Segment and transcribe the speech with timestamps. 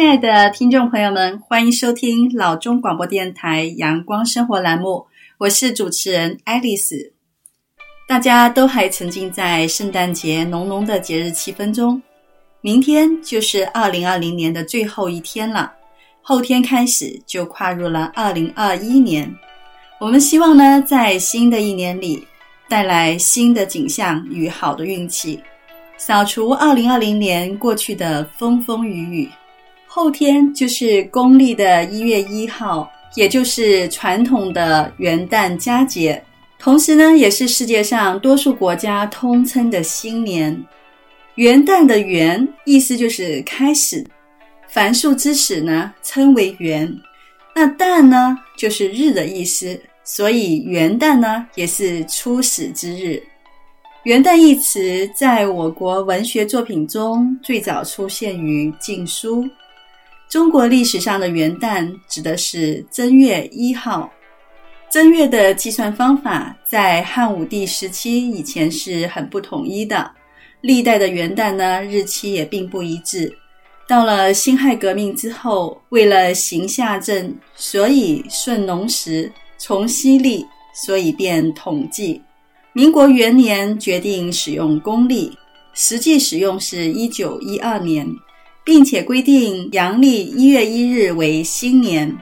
[0.00, 5.06] 亲爱的听众朋友们，欢迎收听老中广播电台阳光生活栏目，
[5.36, 7.12] 我是主持人爱丽丝。
[8.08, 12.00] 大家都还沉浸在圣诞节浓浓的节日气氛中，
[12.62, 15.70] 明天就是二零二零年的最后一天了，
[16.22, 19.30] 后天开始就跨入了二零二一年。
[20.00, 22.26] 我们希望呢，在新的一年里
[22.70, 25.38] 带来新的景象与好的运气，
[25.98, 29.28] 扫除二零二零年过去的风风雨雨。
[29.92, 36.22] 后天就是公历的一月一号，也就是传统的元旦佳节，
[36.60, 40.56] 同时呢，也是世界上多数国家通称的新年。
[41.34, 44.06] 元旦的元意思就是开始，
[44.68, 46.96] 凡数之始呢称为元，
[47.52, 53.20] 那旦呢就是日的意思，所以元旦呢也是初始之日。
[54.04, 59.42] 元旦一词在我国文学作品中最早出现于《晋书》。
[60.30, 64.08] 中国历史上的元旦指的是正月一号。
[64.88, 70.08] 正月的计算方法在汉武帝时期以前是很不统一的，
[70.60, 73.36] 历代的元旦呢日期也并不一致。
[73.88, 82.22] 到了辛亥革命之后，为了行夏政，所以顺农时从西历，所以便统计。
[82.72, 85.36] 民国元年决定使用公历，
[85.74, 88.06] 实际使用是一九一二年。
[88.70, 92.16] 并且规定阳历一月一日为新年，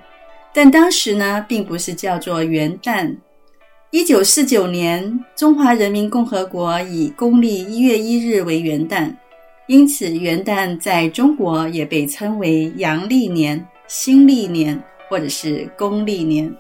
[0.55, 3.15] 但当时呢，并不是叫做元旦。
[3.91, 9.15] 一九四九年，中华人民共和国以公历一月一日为元旦，
[9.67, 16.51] 因此元旦在中国也被称为阳历年、新历年或者是公历年。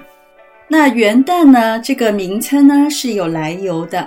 [0.68, 4.06] 那元旦呢，这个名称呢是有来由的。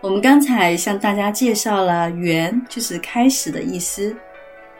[0.00, 4.16] 我们刚才向大家介绍了“元”就是开始的意思。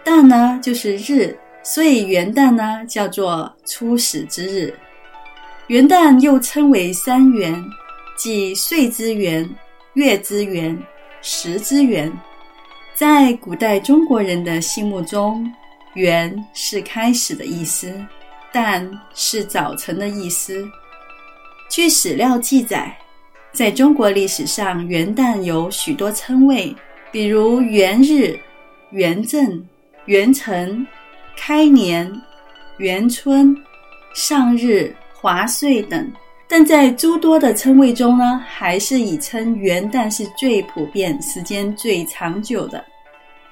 [0.05, 4.75] 旦呢，就是日，所以元旦呢叫做初始之日。
[5.69, 7.65] 元旦又称为三元，
[8.16, 9.49] 即岁之元、
[9.94, 10.77] 月之元、
[11.22, 12.12] 时之元。
[12.94, 15.49] 在古代中国人的心目中，
[15.94, 17.94] 元是开始的意思，
[18.53, 20.69] 旦是早晨的意思。
[21.69, 22.97] 据史料记载，
[23.53, 26.75] 在中国历史上，元旦有许多称谓，
[27.12, 28.39] 比如元日、
[28.91, 29.65] 元正。
[30.06, 30.87] 元辰、
[31.37, 32.11] 开年、
[32.78, 33.56] 元春、
[34.15, 36.11] 上日、华岁等，
[36.49, 42.84] 但在诸多的称谓中呢，还是以称元旦是最普遍、时间最长久的。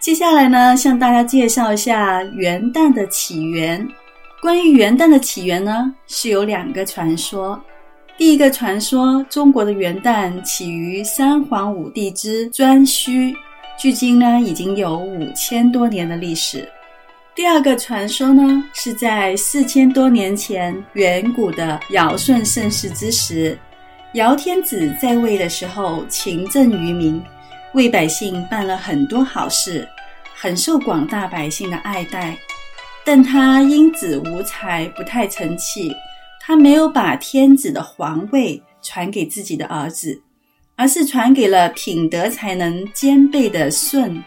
[0.00, 3.86] 接下来呢，向大家介绍一下元旦的起源。
[4.40, 7.60] 关于元旦的起源呢，是有两个传说。
[8.16, 13.34] 第一个传说，中国的元旦起于三皇五帝之颛顼。
[13.78, 16.68] 距今呢，已经有五千多年的历史。
[17.32, 23.56] 第二个传说呢，是在四千多年前，远古的尧舜盛世之时，
[24.14, 27.22] 尧天子在位的时候，勤政于民，
[27.72, 29.88] 为百姓办了很多好事，
[30.34, 32.36] 很受广大百姓的爱戴。
[33.04, 35.94] 但他因子无才，不太成器，
[36.40, 40.20] 他没有把天子的皇位传给自己的儿子。
[40.78, 44.22] 而是传给了品德才能兼备的舜。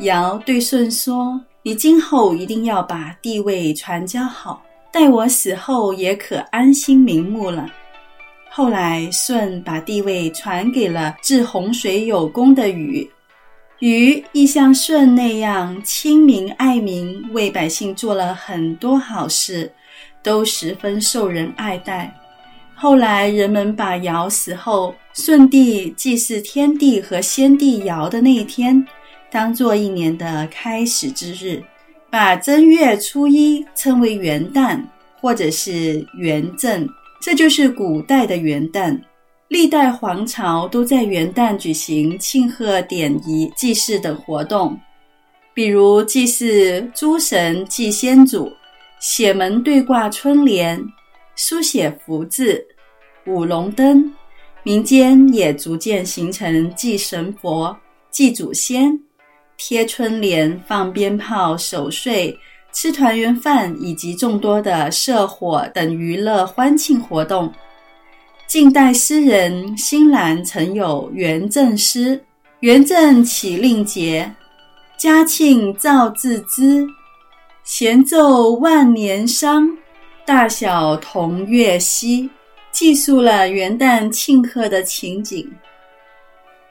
[0.00, 4.62] 尧对舜说：“你今后一定要把帝位传教好，
[4.92, 7.66] 待我死后也可安心瞑目了。”
[8.50, 13.08] 后来舜把帝位传给了治洪水有功的禹，
[13.78, 19.72] 禹亦像舜那样亲民爱民，为百姓做了很多好事，
[20.22, 22.14] 都十分受人爱戴。
[22.80, 28.86] 后来人们把尧死后，舜帝祭祀天帝和先帝尧的那一天，
[29.32, 31.60] 当做一年的开始之日，
[32.08, 34.80] 把正月初一称为元旦，
[35.20, 36.88] 或者是元正，
[37.20, 38.96] 这就是古代的元旦。
[39.48, 44.78] 历代皇朝都在元旦举行庆贺典仪、祭祀等活动，
[45.52, 48.52] 比如祭祀诸神、祭先祖、
[49.00, 50.80] 写门对挂春联、
[51.38, 52.66] 书写福字、
[53.24, 54.12] 舞龙灯。
[54.64, 57.74] 民间也逐渐形成祭神佛、
[58.10, 58.98] 祭祖先、
[59.56, 62.36] 贴春联、放鞭炮、守岁、
[62.72, 67.50] 吃团圆饭以及众多的社火等娱乐欢庆活动。
[68.48, 72.20] 晋代诗人辛兰曾有元正诗
[72.60, 74.28] ：“元正启令节，
[74.98, 76.84] 嘉庆造字兹，
[77.62, 79.70] 弦奏万年商，
[80.28, 82.28] 大小同月夕。”
[82.70, 85.50] 记述了元旦庆贺的情景。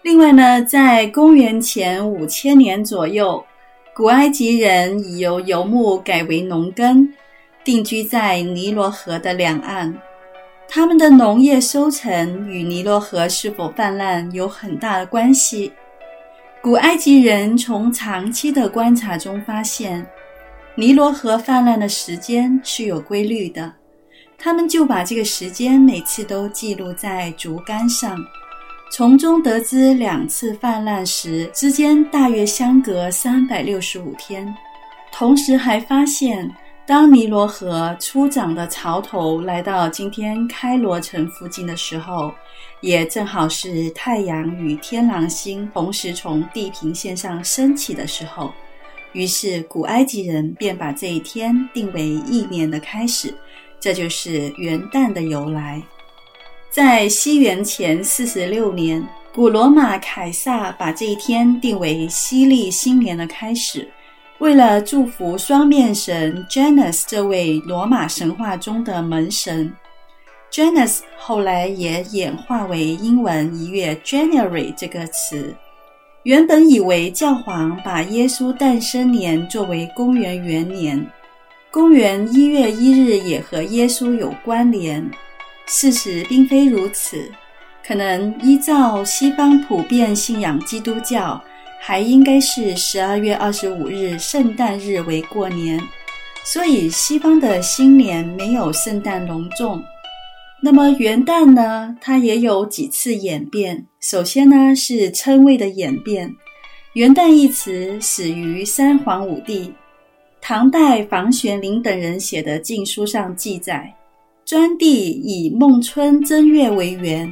[0.04, 3.44] 另外呢，在公元前五千年左右，
[3.96, 7.12] 古埃及人已由游牧改为农耕，
[7.66, 9.94] 定居在尼罗河的两岸。
[10.70, 15.74] 他们的农业收成与尼罗河是否泛滥有很大的关系。
[16.62, 20.08] 古埃及人从长期的观察中发现，
[20.80, 23.74] 尼罗河泛滥的时间是有规律的，
[24.38, 28.16] 他们就把这个时间每次都记录在竹竿上。
[28.92, 34.56] 从中得知，两次泛滥时之间大约相隔三百六十五天。
[35.12, 36.48] 同时还发现，
[36.86, 42.32] 当尼罗河初涨的潮头来到今天开罗城附近的时候，
[42.82, 48.54] 也正好是太阳与天狼星同时从地平线上升起的时候。
[49.14, 53.34] 于是，古埃及人便把这一天定为一年的开始，
[53.80, 55.82] 这就是元旦的由来。
[56.70, 63.90] 在西元前四十六年，古罗马凯撒把这一天定为西历新年的开始。
[64.40, 69.74] 为了祝福双面神 Janus 这位罗马神话中的门神
[70.52, 75.56] ，Janus 后来也演化为英文一月 January 这个词。
[76.24, 81.06] 原本以为教皇把耶稣诞生年作为公元元年，
[81.72, 85.10] 公元一月一日也和耶稣有关联。
[85.68, 87.32] 事实并非如此，
[87.86, 91.42] 可能依照西方普遍信仰基督教，
[91.80, 95.80] 还应该是十二月二十五日圣诞日为过年，
[96.44, 99.82] 所以西方的新年没有圣诞隆重。
[100.60, 101.96] 那么元旦呢？
[102.02, 103.86] 它也有几次演变。
[104.00, 106.36] 首先呢，是称谓的演变。
[106.94, 109.72] 元旦一词始于三皇五帝，
[110.42, 113.94] 唐代房玄龄等人写的禁书上记载。
[114.44, 117.32] 专帝以孟春正月为元，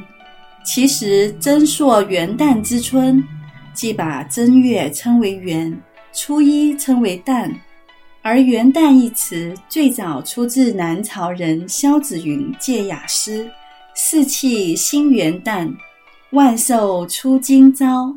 [0.64, 3.24] 其实正朔元旦之春，
[3.74, 5.76] 即把正月称为元，
[6.12, 7.52] 初一称为旦。
[8.26, 13.44] 而元旦一词最早出自南朝人萧子云《借雅诗》
[13.94, 15.72] ：“四气新元旦，
[16.32, 18.12] 万寿出今朝。”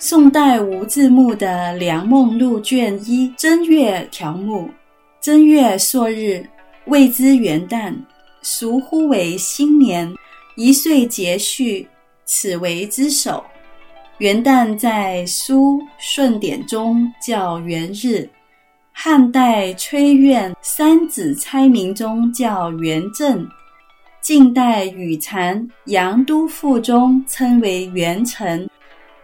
[0.00, 4.70] 宋代吴自牧的《梁梦录》卷一正月条目
[5.20, 6.42] ：“正月朔日，
[6.86, 7.94] 谓之元旦。”
[8.40, 10.10] 俗呼为新年，
[10.56, 11.86] 一岁节序，
[12.24, 13.44] 此为之首。
[14.16, 18.26] 元旦在苏顺典中叫元日，
[18.96, 23.46] 汉代崔苑《三子猜名》中叫元正，
[24.22, 25.56] 晋代宇谗
[25.86, 28.70] 《杨都赋》中称为元辰。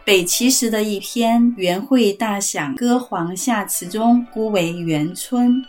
[0.04, 5.64] 北齐时的一篇《元会大享歌皇下词》中估为元春。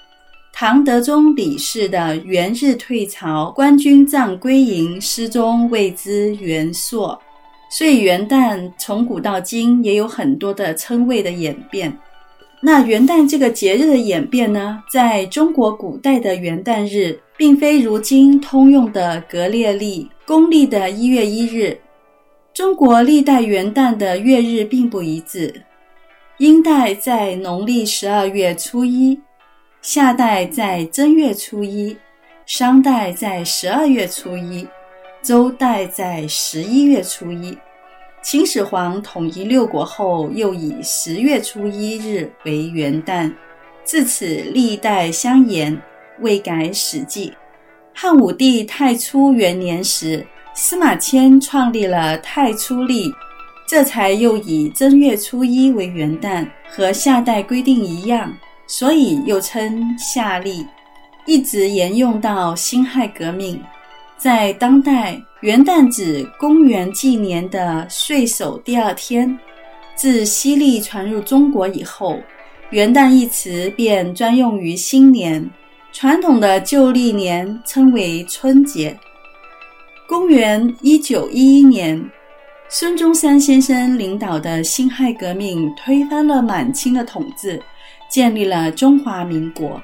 [0.51, 7.18] 唐德宗李氏的《元日退朝，官军帐归营》诗中谓之元朔，
[7.69, 11.95] 所以元旦从古到今也有很多的称谓的演变。
[12.63, 21.79] 那元旦这个节日的演变呢，在中国古代的元旦日，并非如今通用的格列历公历的一月一日，
[22.53, 25.63] 中国历代元旦的月日并不一致，
[26.38, 29.19] 殷代在农历十二月初一。
[29.81, 31.97] 夏代在正月初一，
[32.45, 34.67] 商代在十二月初一，
[35.24, 37.57] 周代在十一月初一。
[38.21, 43.33] 秦始皇统一六国后，又以十月初一日为元旦，
[43.83, 45.75] 自此历代相沿，
[46.19, 47.29] 未改《史记》。
[47.95, 53.11] 汉武帝太初元年时，司马迁创立了太初历，
[53.67, 58.31] 这才又以正月初一为元旦，和夏代规定一样。
[58.67, 60.65] 所以又称夏历，
[61.25, 63.59] 一直沿用到辛亥革命。
[64.15, 69.38] 在当代，元旦指公元纪年的岁首第二天。
[69.95, 72.19] 自西历传入中国以后，
[72.69, 75.50] 元旦一词便专用于新年。
[75.91, 78.95] 传统的旧历年称为春节。
[80.07, 82.00] 公元一九一一年，
[82.69, 87.60] 孙中山先生领导的辛亥革命推翻了满清的统治。
[88.10, 89.81] 建立了中华民国，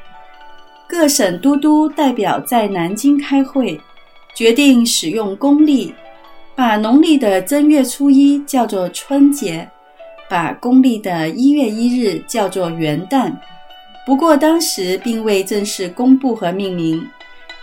[0.87, 3.79] 各省都督代表在南京开会，
[4.37, 5.91] 决定使用公历，
[6.55, 9.67] 把农历的正月初一叫做春节，
[10.29, 13.33] 把公历的一月一日叫做元旦。
[14.05, 17.03] 不过当时并未正式公布和命名。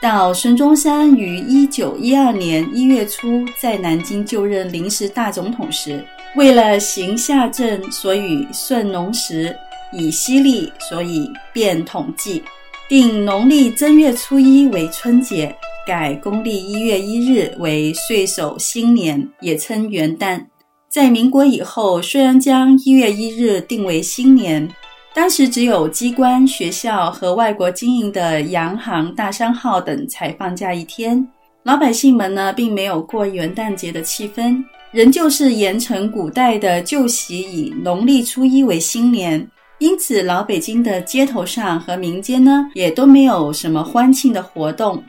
[0.00, 6.04] 到孙中山于一九一二年一月初在南京就任临时大总统时，
[6.34, 9.56] 为了行夏政，所以顺农时。
[9.92, 12.42] 以西历，所以变统计，
[12.88, 15.54] 定农历正月初一为春节，
[15.86, 20.42] 改公历一月一日为岁首新年，也称元旦。
[20.88, 24.66] 在民国以后，虽然将一月一日定为新年，
[25.12, 31.26] 当时只有机关、学校和外国经营的洋行、大商号等才放假一天，
[31.64, 39.46] 老百姓们呢，并没有过元旦节的气氛，仍旧是沿承古代的旧习，以农历初一为新年。
[39.80, 45.02] 因此，老北京的街头上和民间呢，也都没有什么欢庆的活动。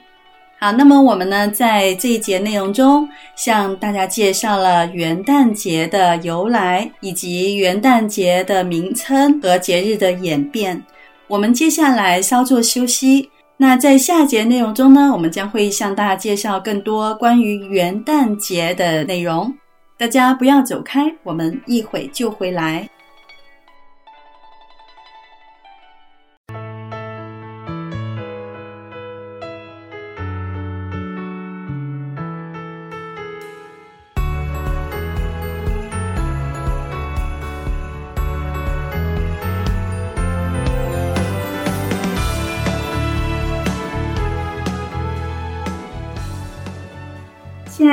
[0.58, 10.82] 好，那么我们呢，在这一节内容中，向大家介绍了元旦节的由来，以及元旦节的名称和节日的演变。
[11.28, 13.30] 我们接下来稍作休息。
[13.58, 19.54] 那在下节内容中呢，我们将会向大家介绍更多关于元旦节的内容。
[19.98, 22.90] 大家不要走开，我们一会就回来。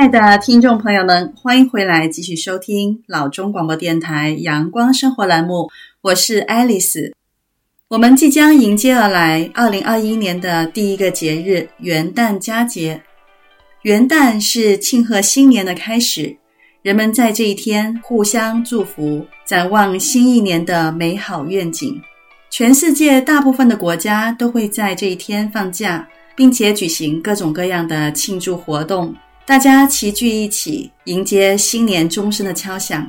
[0.03, 5.69] 亲爱的听众朋友们，欢迎回来继续收听老中广播电台阳光生活栏目，
[6.01, 7.15] 我是爱丽丝。
[7.87, 13.01] 我们即将迎接而来二零二一年的第一个节日元旦佳节。
[13.83, 16.35] 元旦是庆贺新年的开始，
[16.81, 21.97] 人们在这一天互相祝福，展望新一年的美好愿景。
[22.49, 26.05] 全世界大部分的国家都会在这一天放假，
[26.35, 29.15] 并且举行各种各样的庆祝活动。
[29.45, 33.05] 大家齐聚一起，迎接新年钟声的敲响。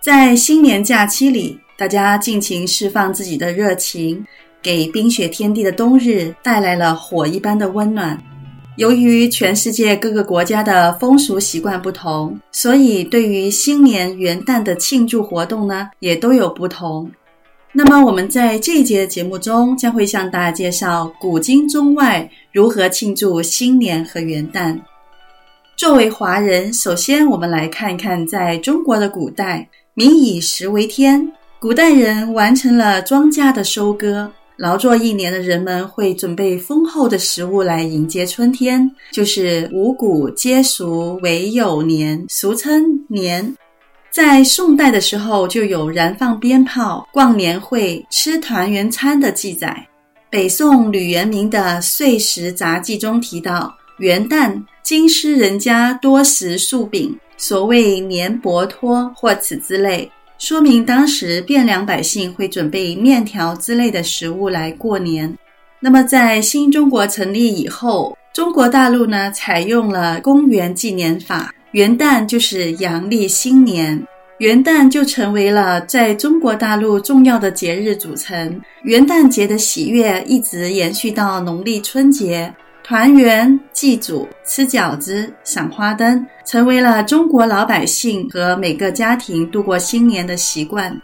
[0.00, 4.24] 在新年假期里，大家尽情释放自己的热情，
[4.62, 8.16] 给冰雪天地的冬日带来了火一般的温暖。
[8.76, 17.10] 由于全世界各个国家的风俗习惯不同，所以对于新年元旦的庆祝活动呢，也都有不同。
[17.72, 24.78] 那么，我们在这一节节目中，将会向大家介绍古今中外如何庆祝新年和元旦。
[25.76, 31.30] 作为华人，首先我们来看看，在中国的古代，民以食为天。
[31.58, 43.54] 古代人完成了庄稼的收割，劳作一年的人们会准备丰厚的食物来迎接春天，就是五谷皆熟为有年，俗称年。
[44.10, 49.86] 在宋代的时候，就有燃放鞭炮、逛年会、吃团圆餐的记载。
[50.30, 54.58] 北宋吕元明的《岁时杂记》中提到，元旦。
[54.86, 65.36] 京师人家多食素饼，所谓年伯托或此之类，说明当时汴梁百姓会准备面条之类的食物来过年。
[65.80, 74.00] 那么，在新中国成立以后，中国大陆呢采用了公元纪年法，元旦就是阳历新年，
[74.38, 78.60] 元旦就成为了在中国大陆重要的节日组成。
[78.84, 82.54] 元旦节的喜悦一直延续到农历春节。
[82.88, 90.96] 团圆、祭祖、吃饺子、赏花灯，成为了中国老百姓和每个家庭度过新年的习惯。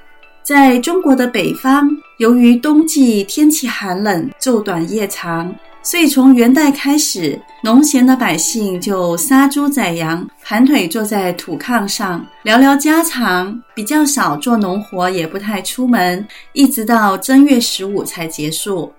[0.45, 18.93] 在中国的北方，由于冬季天气寒冷，昼短夜长，所以从元代开始，农闲的百姓就杀猪宰羊，盘腿坐在土炕上聊聊家常，比较少做农活，也不太出门，一直到正月十五才结束。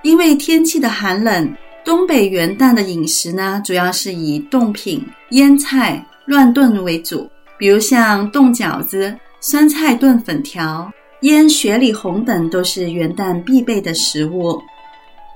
[0.00, 1.54] 因为天气的寒冷。
[1.84, 10.90] 东北元旦的饮食呢，主要是以冻品、腌菜、乱炖为主，比如像冻饺子、酸菜炖粉条、
[11.22, 14.60] 腌雪里红等，都是元旦必备的食物。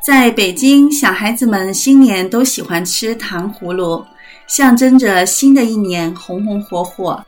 [0.04, 4.04] 在北京，小孩子们新年都喜欢吃糖葫芦，
[4.46, 7.20] 象征着新的一年红红火火。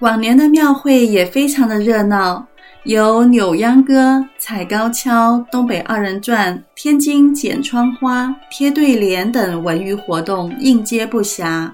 [0.00, 2.46] 往年的庙会也非常的热闹。
[2.84, 11.70] 有扭秧歌、踩高跷、东北二人转、天津剪窗花、贴对联等文娱活动应接不暇。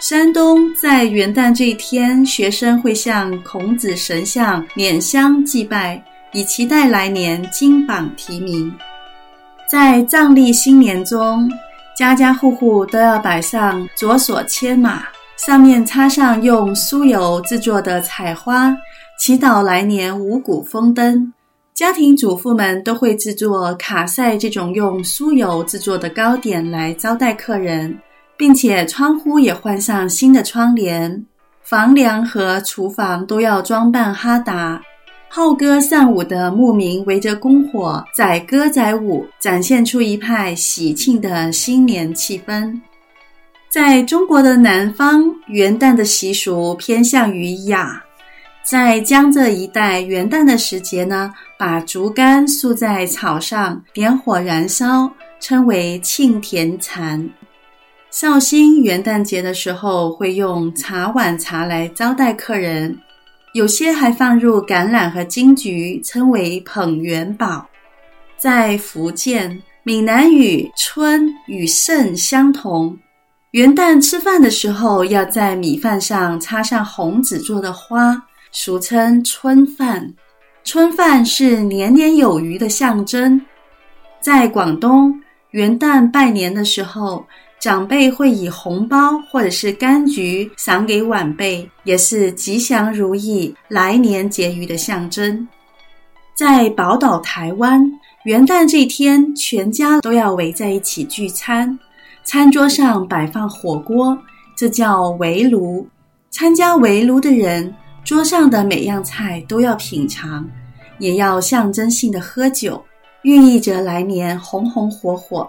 [0.00, 8.74] 山东在元旦这一天，学生会向孔子神像拈香祭拜，以期待来年金榜题名。
[9.70, 11.48] 在藏历新年中，
[11.96, 15.04] 家家户户都要摆上左锁牵马，
[15.36, 18.76] 上面插上用酥油制作的彩花。
[19.18, 21.32] 祈祷来年五谷丰登，
[21.74, 27.96] 家庭主妇们都会制作卡塞这种用酥油制作的糕点来招待客人，
[28.36, 31.24] 并且窗户也换上新的窗帘，
[31.62, 34.82] 房梁和厨房都要装扮哈达。
[35.28, 42.78] 好歌善舞的牧民围着篝火载歌载舞，展现出一派喜庆的新年气氛。
[43.70, 48.02] 在中国的南方，元旦的习俗偏向于雅。
[48.64, 57.28] 在江浙一带，元旦的时节呢，把竹竿竖在草上，点火燃烧，称为庆田禅。
[58.10, 62.96] 绍兴元旦节的时候，会用茶碗茶来招待客人，
[63.52, 67.66] 有些还放入橄榄和金桔，称为捧元宝。
[68.38, 72.96] 在福建，闽南语“春”与“盛”相同。
[73.50, 78.22] 元旦吃饭的时候，要在米饭上插上红纸做的花。
[78.54, 80.12] 俗称春饭，
[80.62, 83.40] 春饭是年年有余的象征。
[84.20, 85.18] 在广东，
[85.52, 87.24] 元旦拜年的时候，
[87.58, 95.48] 长辈会以红包或者是柑橘赏给晚辈，也是吉祥如意、来年结余的象征。
[96.34, 97.82] 在宝岛台湾，
[98.24, 101.78] 元旦这天，全家都要围在一起聚餐，
[102.22, 104.16] 餐桌上摆放火锅，
[104.54, 105.88] 这叫围炉。
[106.30, 110.48] 参加围炉的人，桌上的每样菜都要品尝，
[110.98, 112.84] 也要象征性的喝酒，
[113.22, 115.48] 寓意着来年红红火火。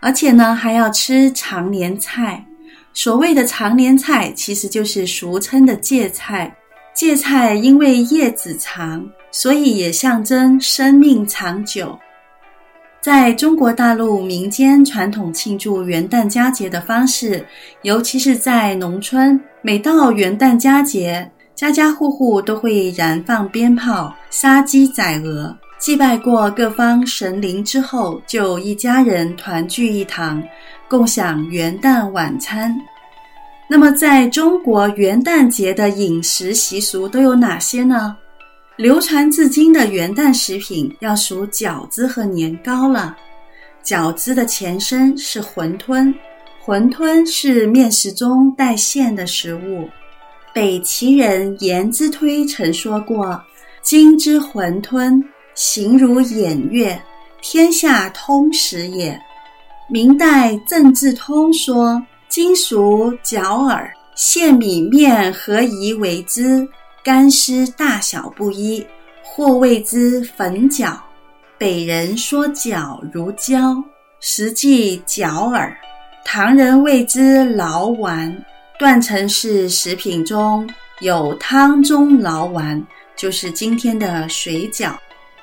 [0.00, 2.44] 而且呢，还要吃长年菜。
[2.92, 6.54] 所谓的长年菜，其实就是俗称的芥菜。
[6.94, 11.98] 芥菜因为叶子长，所以也象征生命长久。
[13.00, 17.44] 在中国大陆民间传统庆祝元旦佳节的方式，
[17.82, 30.42] 尤其是在农村，每到元旦佳节，家家户户都会燃放鞭炮、杀鸡宰鹅，祭拜过各方神灵之后，就一家人团聚一堂，
[30.86, 32.78] 共享元旦晚餐。
[33.66, 38.14] 那么，在中国元旦节的饮食习俗都有哪些呢？
[38.76, 43.16] 流传至今的元旦食品要数饺子和年糕了。
[43.82, 46.12] 饺子的前身是馄饨，
[46.62, 49.88] 馄饨是面食中带馅的食物。
[50.56, 53.38] 北齐人颜之推曾说过
[53.84, 55.22] ：“今之馄饨，
[55.54, 56.98] 形如偃月，
[57.42, 59.20] 天下通食也。”
[59.92, 66.66] 明代郑志通说：“金属角耳，现米面何宜为之，
[67.04, 68.82] 干湿大小不一，
[69.22, 70.98] 或谓之粉角。
[71.58, 73.76] 北人说角如胶，
[74.20, 75.76] 实际角耳。
[76.24, 78.34] 唐人谓之醪丸。”
[78.78, 80.68] 断层式食品中
[81.00, 82.82] 有汤中醪丸，
[83.16, 84.92] 就是今天的水饺。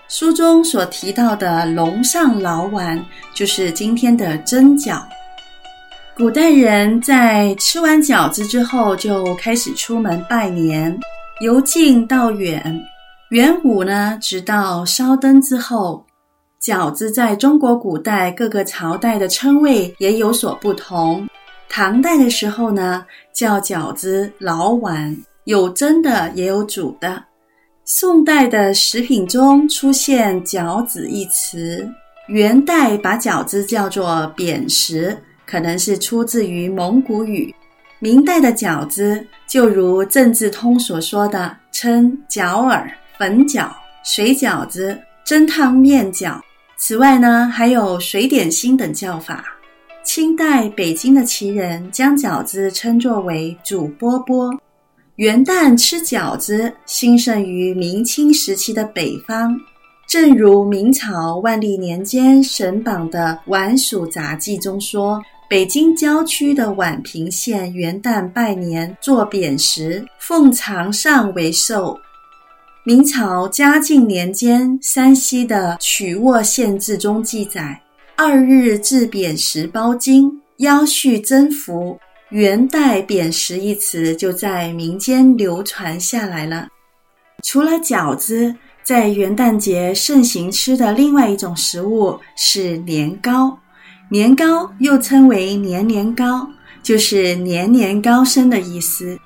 [0.07, 5.01] 书中所提到的龙上醪丸，就是今天的蒸饺。
[6.15, 10.95] 古代人在吃完饺子之后，就开始出门拜年，
[11.41, 12.79] 由近到远。
[13.29, 16.05] 元武呢，直到烧灯之后，
[16.61, 21.27] 饺子在中国古代各个朝代的称谓也有所不同。
[21.75, 27.23] 唐代的时候呢，叫饺子老碗，有蒸的也有煮的。
[27.83, 31.91] 宋代的食品中出现“饺子”一词，
[32.27, 37.51] 元代把饺子叫做扁食，可能是出自于蒙古语。
[37.97, 43.71] 明代的饺子就如郑志通所说的，称饺耳、粉饺、
[44.03, 46.39] 水饺子、蒸烫面饺。
[46.77, 49.43] 此外呢，还有水点心等叫法。
[50.03, 54.57] 清代北京的旗人将饺子称作为煮饽饽。
[55.15, 59.55] 元旦吃饺子兴盛于明清时期的北方，
[60.07, 71.97] 正如明朝万历年间沈榜的《晚蜀杂记》中说：“北京郊区的宛平县元旦拜年做扁食，奉长上为寿。”
[72.83, 77.79] 明朝嘉靖年间山西的曲沃县志中记载。
[78.15, 81.99] 二日置扁食包金，腰续增福。
[82.29, 86.67] 元代扁食一词就在民间流传下来了。
[87.43, 93.57] 除了饺子，在元旦节盛行吃的另外一种食物是年糕。
[94.09, 96.47] 年糕又称为年年糕，
[96.83, 99.17] 就是年年高升的意思。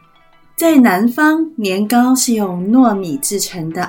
[0.55, 3.83] 在南方，年糕是用糯米制成的；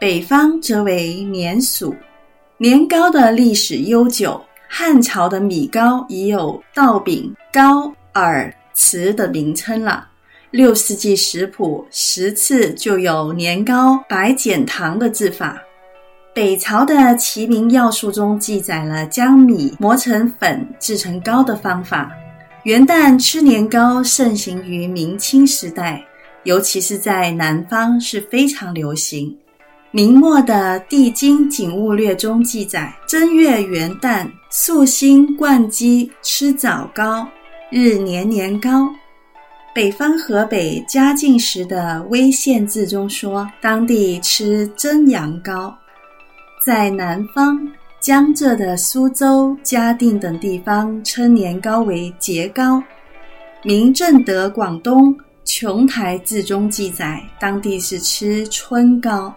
[0.00, 1.92] 北方则为年粟。
[2.64, 10.08] 年糕的历史悠久，汉朝的米糕已有稻饼、糕、耳、糍的名称了。
[10.50, 15.60] 六世纪食谱十次就有年糕白减糖的制法。
[16.34, 22.10] 北朝的《齐民要术》中记载了将米磨成粉制成糕的方法。
[22.62, 26.02] 元旦吃年糕盛行于明清时代，
[26.44, 29.36] 尤其是在南方是非常流行。
[29.96, 37.24] 明末的《帝京景物略》中记载：正月元旦，素兴灌鸡，吃枣糕，
[37.70, 38.90] 日年年高。
[39.72, 45.72] 北方河北嘉靖时的威县志中说，当地吃蒸羊羔。
[46.66, 47.56] 在南方
[48.00, 52.82] 江浙的苏州、嘉定等地方，称年糕为节糕。
[53.62, 59.32] 明正德广东琼台志中记载，当地是吃春糕。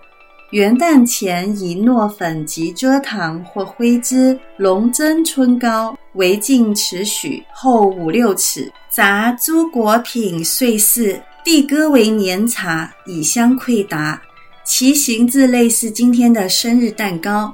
[0.52, 14.22] 元旦前以糯粉及蔗糖或灰汁笼蒸春糕，围净尺许，厚五六尺，杂诸果品碎饰，递歌为年茶，以香馈达。
[14.64, 17.54] 其形制类似今天的生日蛋糕。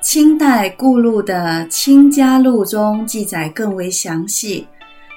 [0.00, 4.66] 清代顾禄的《清嘉录》中记载更为详细，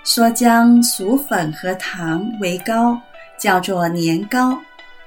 [0.03, 2.99] 说将薯粉和糖为糕，
[3.39, 4.57] 叫做年糕。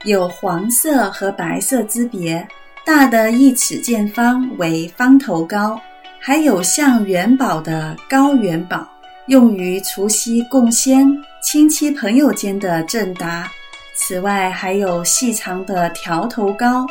[0.05, 2.47] 有黄色和白色之别，
[2.87, 5.79] 大的一尺见方为方头糕，
[6.19, 8.89] 还有像元宝的高元宝，
[9.27, 11.07] 用于除夕供仙、
[11.43, 13.47] 亲戚朋友间的赠答。
[13.95, 16.87] 此外，还有细长的条头糕、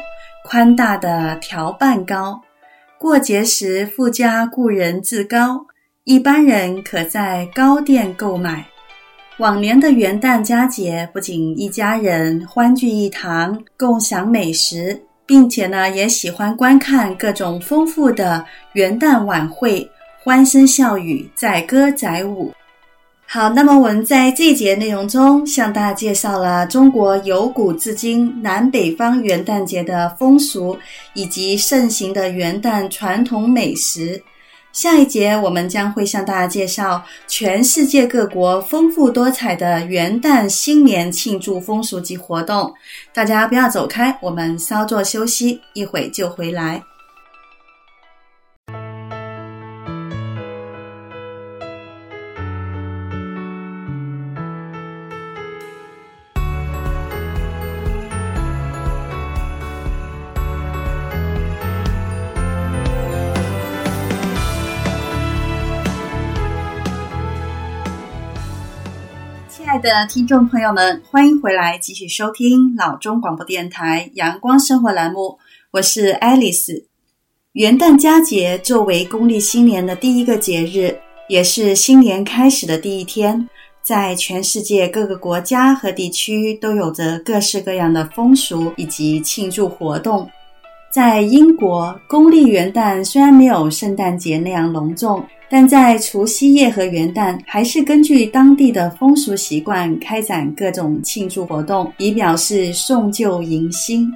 [0.45, 2.39] 宽大的条半糕。
[3.00, 5.65] 过节时附加故人制糕，
[6.04, 8.67] 一般人可在糕店购买。
[9.39, 19.89] 往年的元旦佳节，不仅一家人欢聚一堂，共享美食，并且呢，也喜欢观看各种丰富的元旦晚会，
[20.21, 22.52] 欢声笑语，载歌载舞。
[23.25, 30.78] 好，那么我们在这一节内容中，向大家介绍了中国由古至今南北方元旦节的风俗，
[31.13, 34.21] 以及盛行的元旦传统美食。
[34.81, 42.73] 下一节，我们将会向大家介绍全世界各国丰富多彩的元旦新年庆祝风俗及活动。
[43.13, 46.81] 大家不要走开，我们稍作休息，一会就回来。
[69.81, 75.39] 的听众朋友们，欢迎回来，继续收听老中广播电台阳光生活栏目。
[75.71, 76.83] 我是 Alice。
[77.53, 83.47] 元旦佳节作为公历新年的第一个节日，也是新年开始的第一天，
[83.81, 90.29] 在全世界各个国家和地区都有着各式各样的风俗以及庆祝活动。
[90.91, 95.25] 在英国，公历元旦虽然没有圣诞节那样隆重。
[95.51, 104.07] 但在除夕夜和元旦，还是根据当地的风俗习惯开展各种庆祝活动，以表示送旧迎新。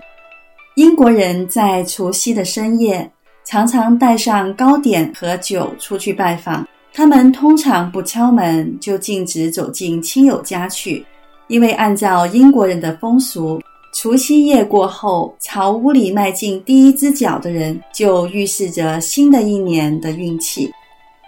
[0.75, 3.09] 英国人在除夕的深夜，
[3.45, 6.67] 常常带上糕点和酒出去拜访。
[6.93, 11.03] 他们通常不敲门，就径直走进亲友家去，
[11.47, 13.59] 因为按照英国人的风俗，
[13.95, 20.71] 除夕夜过后，朝屋里迈进第一只脚的人，就预示着新的一年的运气。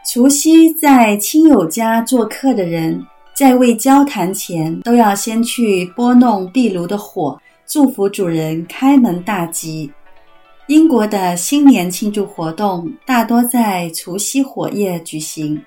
[0.05, 9.91] 除夕在亲友家做客的人，在未交谈前，都要先去拨弄壁炉的火，祝福主人开门大吉。
[10.67, 15.59] 英国的新年庆祝活动大多在除夕火夜举行，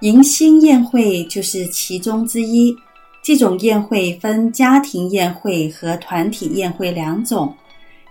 [0.00, 2.74] 迎新宴会就是其中之一。
[3.22, 7.54] 这种宴会分家庭宴会和团体宴会两种。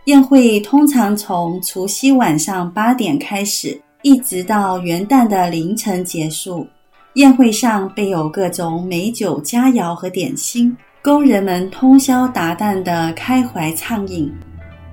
[0.05, 3.81] 宴会通常从除夕晚上八点开始。
[4.05, 6.67] 一直到元旦的凌晨结束，
[7.15, 14.31] 宴会上备有各种美酒佳肴和点心，供人们通宵达旦地开怀畅饮。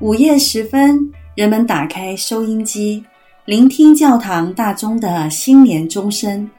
[0.00, 0.98] 午夜时分，
[1.34, 3.04] 人们打开收音机，
[3.44, 6.50] 聆听教堂大钟的新年钟声。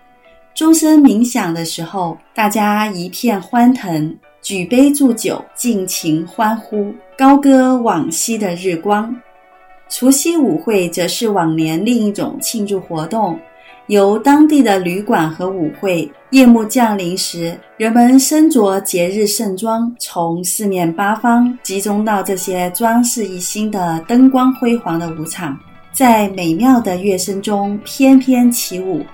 [0.53, 9.11] 钟声鸣响的时候，大家一片欢腾，举杯祝酒，尽情欢呼，高歌往昔的日光。
[9.93, 13.39] 除夕舞会则是往年另一种庆祝活动，
[13.85, 25.55] 由当地的旅馆和舞会，夜幕降临时，人们身着节日盛装，从四面八方集中到这些装饰一新的灯光辉煌的舞场，
[25.91, 29.05] 在美妙的乐声中翩翩起舞。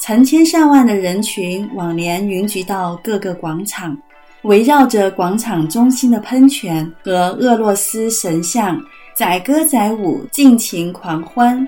[0.00, 3.96] 成千上万的人群往年云集到各个广场，
[4.42, 8.76] 围绕着广场中心的喷泉和俄罗斯神像。
[9.16, 11.66] 载歌载舞，尽情狂欢。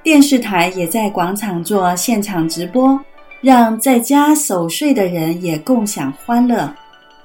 [0.00, 2.96] 电视台也在广场做现场直播，
[3.40, 6.72] 让在家守岁的人也共享欢乐。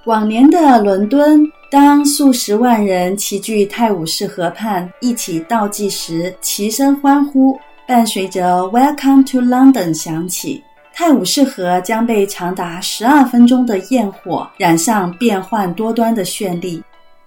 [0.06, 7.56] 往年的伦敦，当数十万人齐聚泰晤士河畔一起倒计时，齐声欢呼，
[7.88, 10.64] 伴随着 “Welcome to London” 响起，
[10.96, 16.82] 泰晤士河将被长达十二分钟的焰火染上变幻多端的绚丽。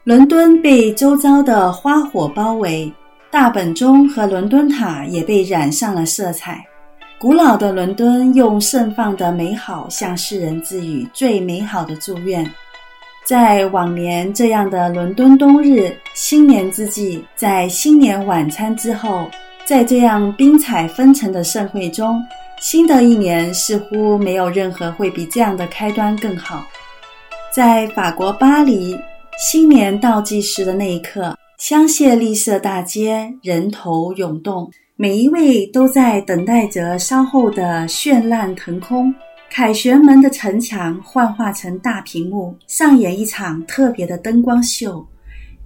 [0.07, 2.93] 伦敦被周遭的花火包围，
[3.29, 6.65] 大本钟和伦敦塔也被染上了色彩。
[7.19, 12.49] 古老的伦敦用盛放的美好向世人致以最美好的祝愿。
[13.27, 19.29] 在往年这样的伦敦冬日，新年之际，在新年晚餐之后，
[19.65, 22.23] 在这样宾彩纷呈的盛会中，
[22.61, 26.65] 新的一年似乎没有任何会比这样的开端更好。
[27.53, 28.97] 在法国巴黎，
[29.39, 39.15] 新年倒计时的那一刻，香榭丽舍大街人头涌动，每一位都在等待着稍后的绚烂腾空。
[39.51, 45.07] 凯旋门的城墙幻化成大屏幕，上演一场特别的灯光秀。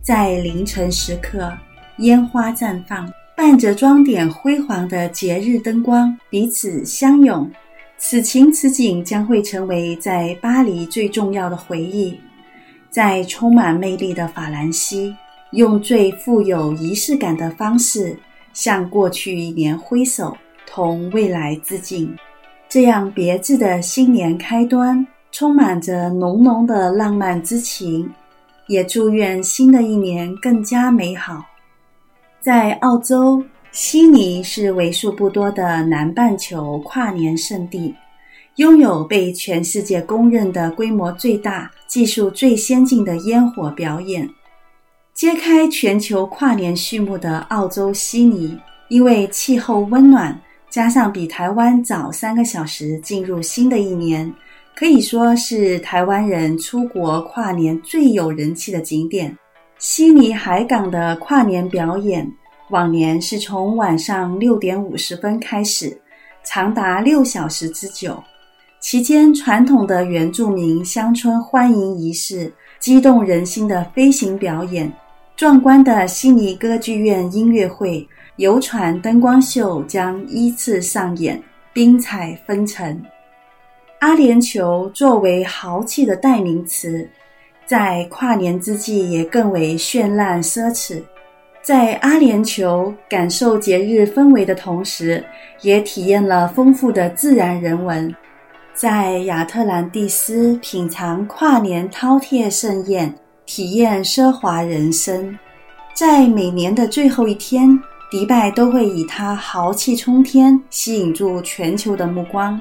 [0.02, 1.52] 在凌晨时刻，
[1.98, 7.48] 烟花绽放，伴着装点辉煌的节日灯光，彼此相拥。
[7.96, 12.18] 此情此景将会成为在巴黎最重要的回忆。
[12.90, 15.14] 在充满魅力的法兰西，
[15.52, 18.18] 用最富有仪式感的方式
[18.52, 22.12] 向过去一年挥手，同未来致敬。
[22.68, 28.12] 这样别致的新年开端，充满着浓浓的浪漫之情，
[28.66, 31.44] 也祝愿新的一年更加美好。
[32.40, 37.94] 在澳洲，悉尼是为数不多的南半球跨年圣地。
[38.56, 44.28] 拥有被全世界公认的规模最大、技术最先进的烟火表演，
[45.14, 48.58] 揭开全球跨年序幕的澳洲悉尼，
[48.88, 54.30] 因为气候温暖，加上比台湾早三个小时进入新的一年，
[54.74, 59.34] 可以说是台湾人出国跨年最有人气的景点。
[59.78, 62.30] 悉尼海港的跨年表演，
[62.68, 65.98] 往年是从晚上六点五十分开始，
[66.44, 68.22] 长达六小时之久。
[68.80, 74.90] 期间，传统的原住民乡村欢迎仪式、激动人心的飞行表演、
[75.36, 81.40] 壮观的悉尼歌剧院音乐会、游船灯光秀将依次上演，
[81.74, 82.98] 精彩纷呈。
[83.98, 87.06] 阿联酋作为豪气的代名词，
[87.66, 91.02] 在跨年之际也更为绚烂奢侈。
[91.60, 95.22] 在阿联酋感受节日氛围的同时，
[95.60, 98.12] 也体验了丰富的自然人文。
[98.74, 105.38] 在亚特兰蒂斯品尝跨年饕餮盛宴，体验奢华人生。
[105.92, 107.78] 在每年的最后一天，
[108.10, 112.58] 迪拜都会以它豪气冲天，吸引住全球的目光。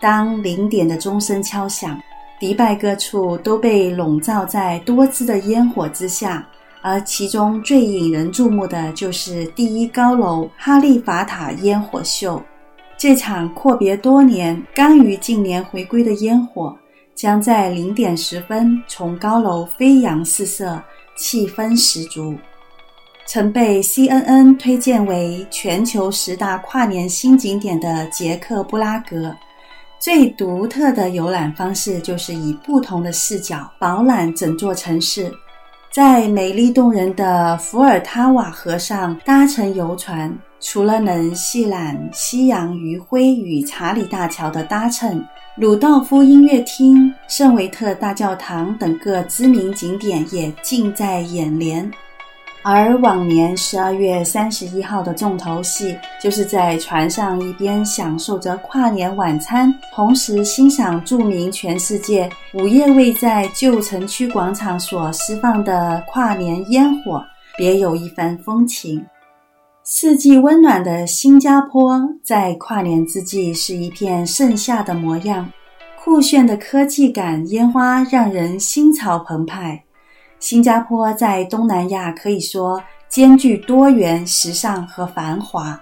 [0.00, 1.98] 当零点的钟声敲响，
[2.38, 6.46] 迪拜各处都被笼罩在多姿的烟火之下，
[6.82, 12.40] 而其中最引人注目的就是第一高楼哈利法塔烟火秀。
[12.98, 16.76] 这场阔别多年、刚于近年回归的烟火，
[17.14, 20.82] 将在零点十分从高楼飞扬四射，
[21.16, 22.36] 气氛十足。
[23.24, 29.32] 曾被 CNN 推荐为全球十大跨年新景点的捷克布拉格，
[30.00, 35.32] 最独特的游览方式就是以不同的视角饱览整座城市。
[35.90, 40.36] 在美丽动人的伏尔塔瓦河上搭乘游船。
[40.60, 45.24] 除了能细览夕阳余晖与查理大桥的搭乘，
[45.56, 51.88] 鲁道夫音乐厅、圣维特大教堂等各知名景点也近在眼帘。
[52.62, 67.24] 而往年十二月三十一号的重头戏，就是在船上一边享受着跨年晚餐，同时欣赏著名全世界午夜未在旧城区广场所释放的跨年烟火，
[67.56, 69.02] 别有一番风情。
[69.82, 75.50] 四季温暖的新加坡，在跨年之际是一片盛夏的模样。
[76.04, 79.82] 酷炫的科技感烟花让人心潮澎湃。
[80.40, 85.78] 新加坡在东南亚可以说兼具多元、时尚和繁华。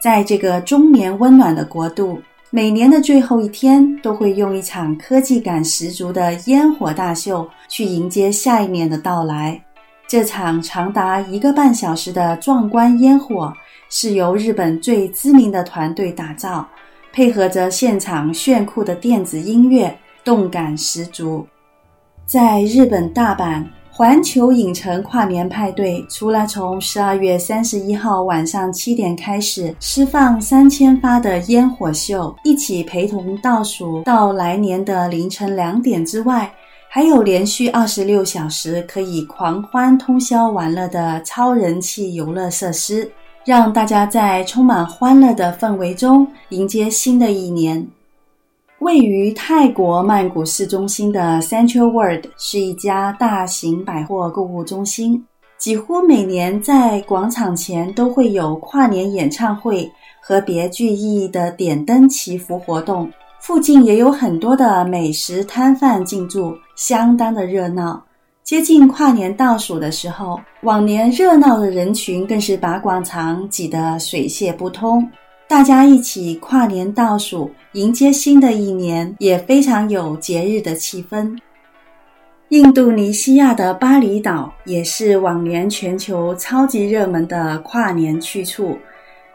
[0.00, 9.62] 在这个中年温暖的国度，每年的最后一天都会用一场科技感十足的烟火大秀去迎接下一年的到来。
[10.08, 13.52] 这场长达一个半小时的壮观烟火
[13.88, 16.66] 是由日本最知名的团队打造，
[17.12, 21.46] 配合着现场炫酷的电子音乐，动感十足。
[22.26, 36.50] 在日本大阪环球影城跨年派对，除了从十二月三十一号晚上七点开始释放三千发的烟火秀，一起陪同倒数到来年的凌晨两点之外，
[36.88, 43.12] 还有连续二十六小时可以狂欢通宵玩乐的超人气游乐设施，
[43.44, 47.86] 让大家在充满欢乐的氛围中迎接新的一年。
[48.82, 55.24] 位于泰国曼谷市中心的 Central World 是一家大型百货购物中心，
[55.56, 59.88] 几乎每年在广场前都会有跨年演唱会
[60.20, 63.08] 和别具意义的点灯祈福活动。
[63.38, 68.02] 附近也有很多的美食摊贩进驻，相当的热闹。
[68.42, 75.08] 接近跨年倒数的时候，往年热闹的人群更是把广场挤得水泄不通。
[75.52, 81.38] 大家一起跨年倒数，迎接新的一年，也非常有节日的气氛。
[82.48, 88.78] 印度尼西亚的巴厘岛也是往年全球超级热门的跨年去处。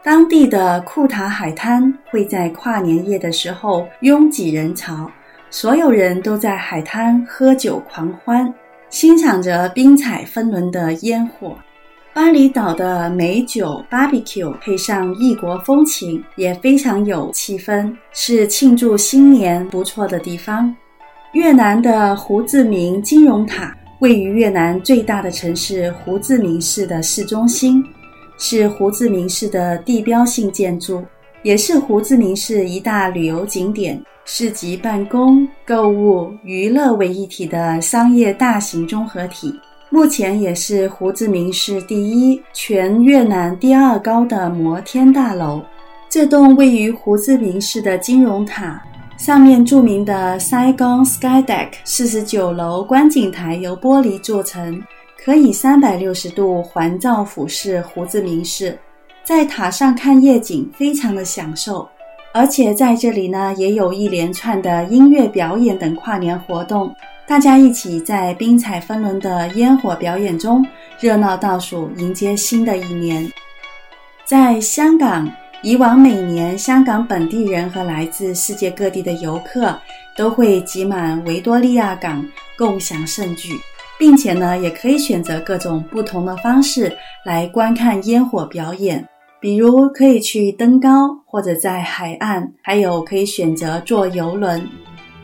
[0.02, 5.08] 当地的库塔海滩会在跨年夜的时候拥挤人潮，
[5.50, 8.52] 所有人都在海滩喝酒狂欢，
[8.90, 11.56] 欣赏着冰彩纷纶的烟火。
[12.18, 20.74] 巴厘岛的美酒 Barbecue 配上异国风情，也非常有气氛，是庆祝新年不错的地方。
[21.32, 27.84] 越南的胡志明金融塔位于越南最大的城市胡志明市的市中心，
[28.36, 31.04] 是胡志明市的地标性建筑，
[31.44, 39.54] 也是胡志明市一大旅游景点，是集办公、购物、娱乐为一体的商业大型综合体。
[39.90, 45.62] 目前也是胡志明市第一、全越南第二高的摩天大楼。
[46.10, 48.82] 这栋位于胡志明市的金融塔，
[49.16, 54.82] 上面著名的 Saigon Sky Deck 四十九楼观景台由玻璃做成，
[55.24, 58.78] 可以三百六十度环照俯视胡志明市，
[59.24, 61.88] 在塔上看夜景非常的享受。
[62.34, 66.94] 而且在这里呢，也有一连串的音乐表演等跨年活动。
[67.28, 70.64] 大家一起在宾彩纷纶的烟火表演中
[70.98, 73.30] 热闹倒数，迎接新的一年。
[74.24, 75.30] 在香港，
[75.62, 79.78] 以往每年香港本地人和来自世界各地的游客
[80.16, 83.52] 都会挤满维多利亚港，共享盛举，
[83.98, 89.06] 并且呢，也可以选择各种不同的方式来观看烟火表演，
[89.38, 94.66] 比如可以去登高，或者在海岸，还有可以选择坐游轮。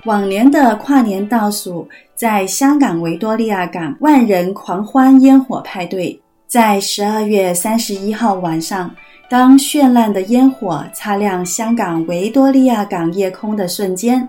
[0.05, 8.95] 往年的跨年倒数，在香港维多利亚港万人狂欢烟火派对，在十二月三十一号晚上，
[9.31, 14.29] 当绚烂的烟火擦亮香港维多利亚港夜空的瞬间，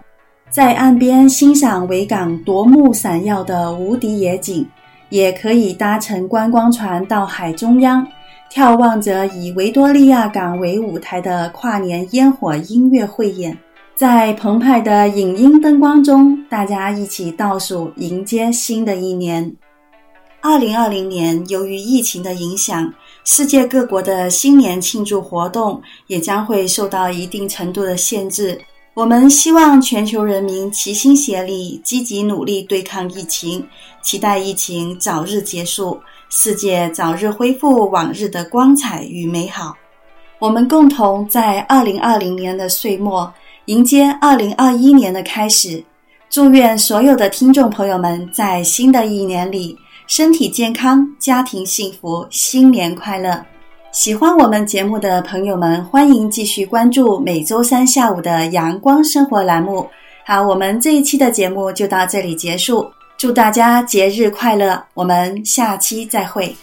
[0.50, 4.66] 在岸边欣赏维港夺目闪耀的无敌夜景，
[5.10, 8.08] 也可以搭乘观光船到海中央，
[8.50, 13.58] 眺望着以维多利亚港为舞台的跨年烟火音乐汇演。
[13.96, 19.56] 在澎湃的影音灯光中，大家一起倒数迎接新的一年。
[20.42, 28.60] 二零二零年，由于疫情的影响，世界各国的新年庆祝活动也将会受到一定程度的限制。
[28.96, 33.66] 我们希望全球人民齐心协力，积极努力对抗疫情，
[34.02, 35.98] 期待疫情早日结束，
[36.30, 39.74] 世界早日恢复往日的光彩与美好。
[40.38, 43.34] 我们共同在二零二零年的岁末。
[43.66, 45.84] 迎接二零二一年的开始，
[46.30, 49.76] 祝愿所有的听众朋友们在新的一年里
[50.06, 53.44] 身体健康、家庭幸福、新年快乐。
[53.92, 59.88] 喜欢我们节目的朋友们，欢迎继续关注每周三下午的阳光生活栏目。
[60.24, 66.56] 好，我们这一期的节目就到这里结束，祝大家节日快乐，我们下期再会。